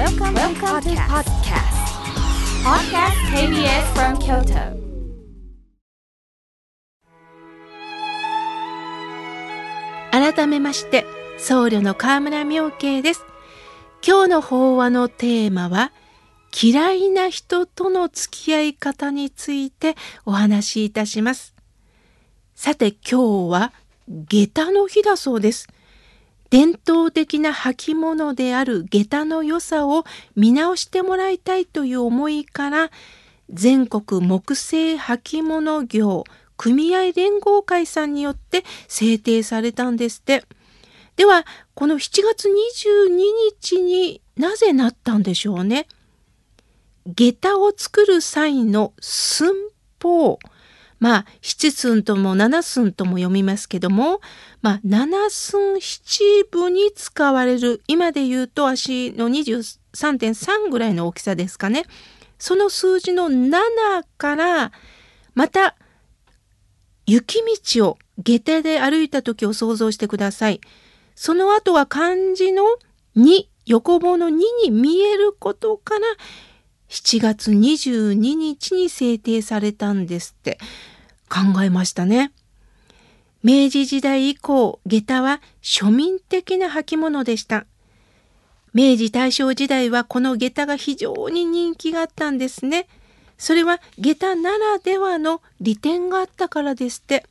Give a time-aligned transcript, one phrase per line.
[0.00, 1.76] Welcome, Welcome to podcast.
[2.64, 4.80] Podcast KBS from Kyoto.
[10.10, 11.04] 改めまして
[11.36, 13.26] 僧侶の河村明慶です
[14.02, 15.92] 今日の法話のテーマは
[16.50, 21.54] 嫌いな人との付き合い方についてお話しいたします
[22.54, 23.72] さて今日は
[24.08, 25.68] 下駄の日だそうです
[26.50, 30.04] 伝統的な履物である下駄の良さを
[30.34, 32.90] 見直してもらいたいという思いから
[33.48, 36.24] 全国木製履物業
[36.56, 40.44] 組合連合会さんによって制定されたんですって。
[41.16, 43.08] ではこの7月22
[43.62, 45.86] 日になぜなったんでしょうね。
[47.06, 49.54] 下駄を作る際の寸
[50.02, 50.38] 法
[51.00, 54.20] まあ七寸とも七寸とも読みますけども、
[54.62, 61.84] まあ、七寸七分に使われる今で言うと足の23.3ぐらいの大きさですかね
[62.38, 64.72] その数字の7から
[65.34, 65.74] また
[67.06, 67.42] 雪
[67.74, 70.60] 道を下手で歩いた時を想像してください。
[71.14, 72.62] その後は漢字の
[73.16, 74.32] 2横棒の2
[74.64, 76.00] に見えることから
[76.88, 80.58] 7月22日に制定されたんですって
[81.30, 82.32] 考えましたね。
[83.42, 87.64] 明治時代以降、下駄は庶民的な履物でした。
[88.74, 92.86] 明治大正時代はこの下駄が非常に人気があったんですね。
[93.38, 97.24] それは下駄ならではの利点があったからですって。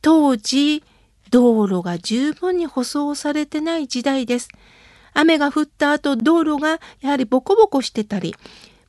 [0.00, 0.84] 当時、
[1.30, 4.48] 道路が十分に舗装されてない時代です。
[5.14, 8.36] 雨が降った後、道路がやはりボコボコしてたり、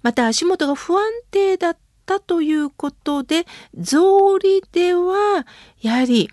[0.04, 3.46] また足元が不安定だったということで、
[3.82, 5.46] 草履では
[5.82, 6.30] やはり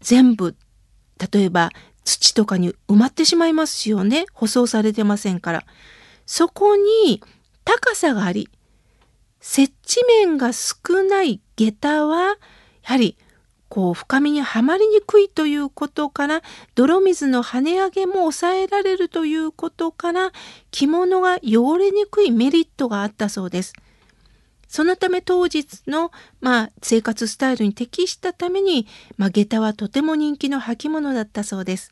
[0.00, 0.56] 全部、
[1.32, 1.70] 例えば
[2.04, 4.26] 土とかに埋まってしまいますよね。
[4.32, 5.64] 舗装されてませんから。
[6.26, 7.22] そこに
[7.64, 8.48] 高さがあり、
[9.40, 12.36] 接地面が少ない下駄はや
[12.82, 13.16] はり
[13.68, 16.42] こう深みにはまりにくいということから
[16.74, 20.32] 泥水の跳ね上げも抑えられるということから
[20.70, 23.72] 着物が汚れにくいメリットがあったそうです。
[24.68, 26.10] そのため当日の、
[26.40, 31.90] まあ、生活スタイルに適したために、まあ、下駄はとても人気の履物だったそうです。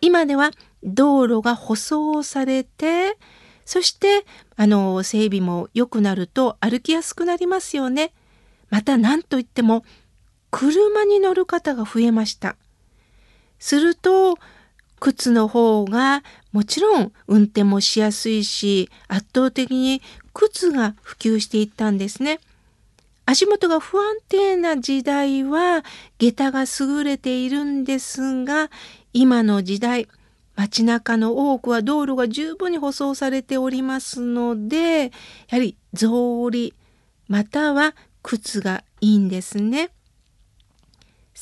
[0.00, 0.50] 今では
[0.82, 3.16] 道路が舗装されて
[3.64, 4.24] そして
[4.56, 8.12] あの整備も良くなると歩きやすくなりますよね。
[8.68, 9.84] また何といっても
[10.50, 12.56] 車に乗る方が増えました。
[13.58, 14.36] すると
[15.02, 20.00] 靴の方がもちろん運転もしやすいし圧倒的に
[20.32, 22.38] 靴が普及していったんですね。
[23.26, 25.84] 足元が不安定な時代は
[26.18, 28.70] 下駄が優れているんですが
[29.12, 30.06] 今の時代
[30.54, 35.10] 街中の多くは道路が十分に舗装されておりますのでや
[35.50, 36.74] はり草履
[37.26, 39.90] または靴がいいんですね。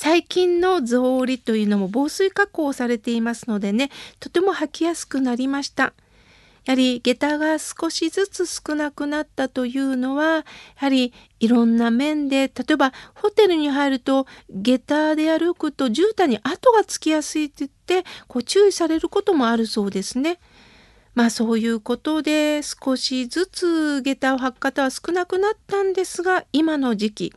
[0.03, 5.93] 最近の草履というのも防水加工されていますのでねとても履きやすくなりました。
[6.65, 10.45] やはり下駄が少しずつ少なくなったというのはや
[10.77, 20.39] はりいろんな面で例えばホテルに入ると下駄で歩くと絨毯に跡がつきやすいって言ってこう注意されることもあるそうですね。
[21.15, 27.35] まあそういうことで少しずつ下駄を履く方は少なくなったんですが今の時期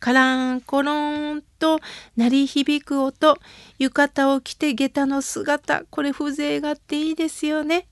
[0.00, 1.80] カランコロンと
[2.16, 3.38] 鳴り響く音
[3.78, 7.88] 浴衣を着て下駄の姿これ風情があっていいですよね。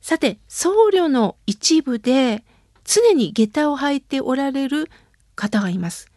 [0.00, 2.44] さて僧侶の一部で
[2.84, 4.90] 常に下駄を履いておられる
[5.34, 6.10] 方がいます。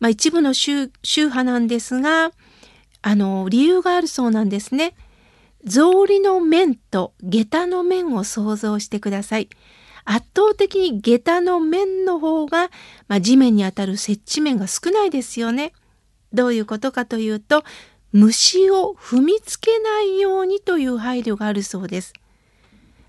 [0.00, 2.30] まあ、一部の宗派なんですが
[3.02, 4.94] あの理由があるそうなんですね。
[5.66, 9.48] 草履の面と下駄の面を想像してください。
[10.10, 12.70] 圧倒的に下駄の面の方が、
[13.08, 15.74] まあ、地面にあたる接地面が少ないですよね。
[16.32, 17.62] どういうことかというと
[18.12, 22.14] 虫を踏みつけないようにという配慮があるそうです。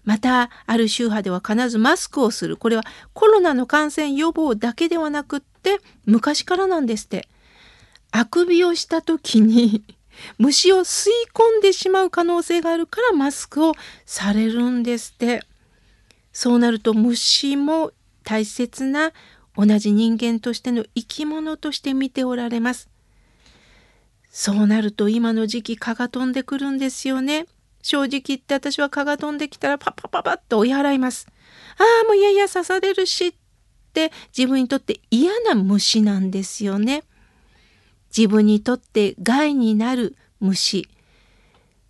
[0.04, 2.84] またある宗派では必ずマスクをするこれは
[3.14, 7.30] コロナの感染予防だけではなくって昔からなんですって
[8.12, 9.86] あくびをした時に
[10.38, 13.74] 虫を吸い込んでしまう可能性があるからマスクを
[14.06, 15.44] されるんですって
[16.32, 17.92] そうなると虫も
[18.24, 19.12] 大切な
[19.56, 22.90] 同じ人間としての生き物として見ておられます
[24.30, 27.46] そうなると今の時期蚊が飛んでくるんですよね
[27.82, 31.28] 正直言って私は蚊が飛んできたらパッパッパッパッと追い払います。
[31.78, 33.34] ああもういやいや刺されるしっ
[33.94, 37.04] て自分にとって嫌な虫なんですよね。
[38.16, 40.90] 自分にとって害になる虫。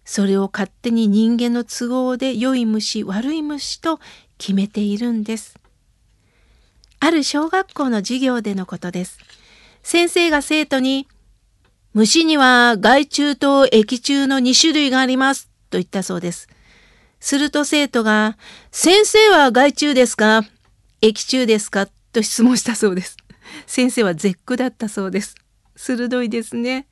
[0.05, 3.99] それを勝手に人間の都合で良い虫悪い虫と
[4.39, 5.59] 決めているんです。
[6.99, 9.19] ある小学校の授業でのことです。
[9.83, 11.07] 先生が生徒に、
[11.93, 16.47] 虫には害虫と液虫の2種類がありますと言ったそうです。
[17.19, 18.37] すると生徒が、
[18.71, 20.43] 先生は害虫ですか？
[21.01, 21.87] 液虫ですか？
[22.11, 23.17] と質問したそうです。
[23.65, 25.35] 先生は絶句だったそうです。
[25.75, 26.87] 鋭いですね。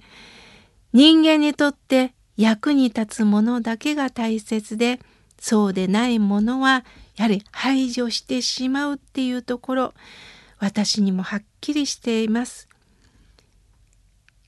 [0.94, 5.00] 人間にとって役に立つものだけが大切で、
[5.40, 6.86] そうでないものは
[7.18, 9.94] やはり排除してしまうっていうところ、
[10.60, 12.68] 私にもはっきりしています。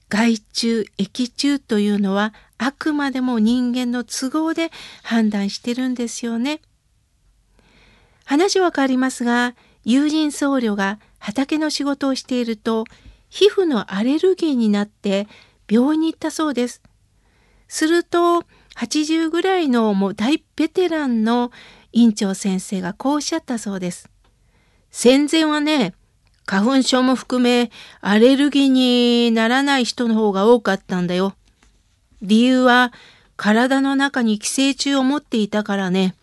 [0.08, 4.72] 害虫、液虫というのはあくまでも人間の都合で
[5.04, 6.62] 判断してるんですよね。
[8.26, 12.86] 話は変わりますが、友人僧侶が畑の仕事をしていると、
[13.30, 15.28] 皮膚のアレルギーになって
[15.70, 16.82] 病院に行ったそうです。
[17.68, 18.44] すると、
[18.80, 21.52] 80ぐらいのもう大ベテランの
[21.92, 24.10] 院長先生がこうおっしゃったそうです。
[24.90, 25.94] 戦前はね、
[26.46, 31.36] 花粉症も含めアレルギーにならない人の方が多かったんだよ。
[32.22, 32.94] 理由は
[33.36, 36.16] 体の中に寄生虫を持っていたからね。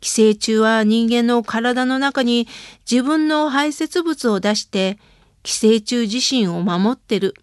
[0.00, 2.48] 寄生虫は人間の体の中に
[2.90, 4.98] 自分の排泄物を出して
[5.42, 7.34] 寄生虫自身を守ってる。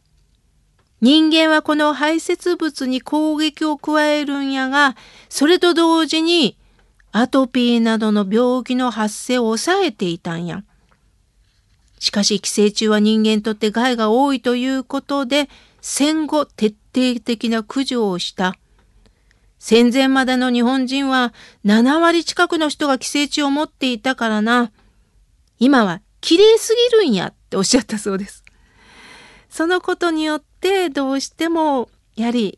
[1.04, 4.96] 人間はこの排泄物に攻撃を加えるんやが、
[5.28, 6.58] それと同時に
[7.12, 10.64] アトピーなどの病気の発生を抑えていたんや。
[12.00, 15.50] しかし寄生虫は人間にとって害が多いということで
[15.82, 18.56] 戦後徹底的な駆除をした。
[19.60, 21.34] 戦前までの日本人は
[21.66, 24.72] 7割近くの人が寄生虫を持っていたからな。
[25.60, 28.43] 今は綺麗すぎるんやっておっしゃったそうです。
[29.54, 32.58] そのことによってどうしてもやはり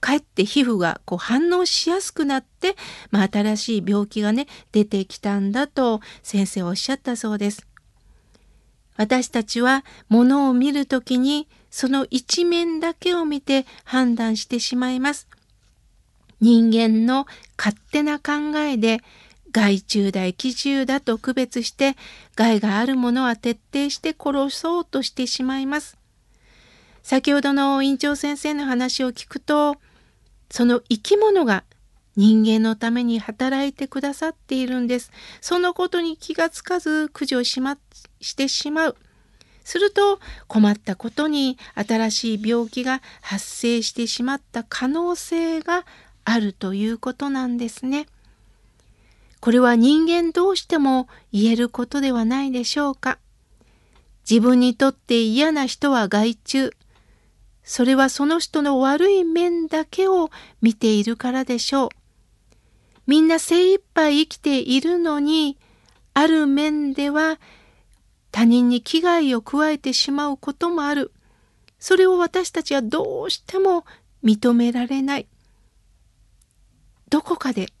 [0.00, 2.74] かえって皮膚がこう反応しやすくなって、
[3.12, 7.68] まあ、新しい病気がね出てきたんだと先生おっしゃったそうです。
[8.96, 15.28] 私たちは物を見るときにその一面だけを見て判断してしまいます。
[16.40, 18.98] 人間の勝手な考えで
[19.52, 21.96] 害虫だ液虫だと区別して
[22.40, 25.98] 害があるものは徹底して殺そうとしてしまいます。
[27.02, 29.76] 先ほどの院長先生の話を聞くと
[30.50, 31.64] その生き物が
[32.16, 35.12] 人間のために働いてくださっているんです。
[35.42, 37.76] そのことに気がつかず駆除しま
[38.22, 38.96] してしまう。
[39.62, 45.84] すると困ったことに新しい病気が発生してしまった可能性が
[46.24, 48.06] あるということなんですね。
[49.40, 53.18] これは人間どうしても言えることではないでしょうか。
[54.28, 56.72] 自分にとって嫌な人は害虫。
[57.64, 61.88] それはその人の悪い面だけを見ているからでしょう。
[63.06, 65.56] みんな精一杯生きているのに、
[66.12, 67.40] ある面では
[68.30, 71.12] 他人に危害を加えてしまうこともある。
[71.78, 73.84] それを私たちはどうしても
[74.22, 75.26] 認められない。
[77.08, 77.72] どこかで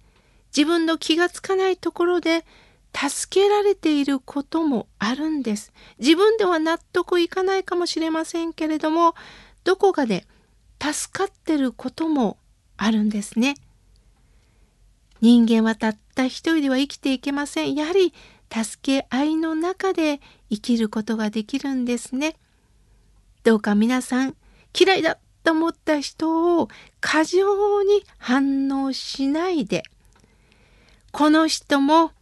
[0.56, 2.44] 自分の気がつかないところで
[2.94, 5.72] 助けられていることもあるんです。
[5.98, 9.14] 自分では納得いかないかもしれませんけれども、
[9.64, 10.26] どこかで
[10.82, 12.36] 助かってることも
[12.76, 13.54] あるんですね。
[15.20, 17.74] 人間はたった一人では生きていけません。
[17.74, 18.12] やはり
[18.52, 22.36] 助け合いの中で生きることができるんですね。
[23.44, 24.34] どうか皆さん
[24.78, 26.68] 嫌いだと思った人を
[27.00, 29.84] 過剰に反応しないで
[31.12, 32.12] この人も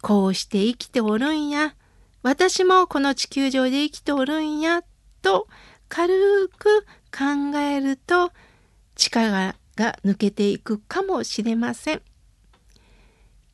[0.00, 1.74] こうして生きておるんや
[2.22, 4.82] 私もこの地球上で生きておるんや
[5.22, 5.46] と
[5.88, 8.32] 軽く考えると
[8.96, 12.02] 力が抜けていくかもしれません。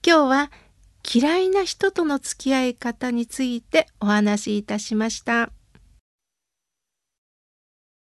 [0.07, 0.51] 今日は
[1.15, 5.51] 嫌いな人との付き合い方についてお話しいたしました。